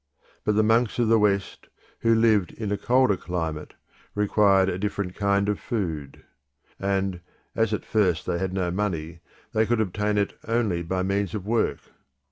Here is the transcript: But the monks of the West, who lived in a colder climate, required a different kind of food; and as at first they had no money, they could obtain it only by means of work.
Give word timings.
But 0.43 0.55
the 0.55 0.63
monks 0.63 0.97
of 0.97 1.09
the 1.09 1.19
West, 1.19 1.67
who 1.99 2.15
lived 2.15 2.53
in 2.53 2.71
a 2.71 2.75
colder 2.79 3.15
climate, 3.15 3.75
required 4.15 4.67
a 4.67 4.79
different 4.79 5.13
kind 5.13 5.47
of 5.47 5.59
food; 5.59 6.23
and 6.79 7.19
as 7.55 7.71
at 7.71 7.85
first 7.85 8.25
they 8.25 8.39
had 8.39 8.51
no 8.51 8.71
money, 8.71 9.19
they 9.53 9.67
could 9.67 9.79
obtain 9.79 10.17
it 10.17 10.35
only 10.47 10.81
by 10.81 11.03
means 11.03 11.35
of 11.35 11.45
work. 11.45 11.81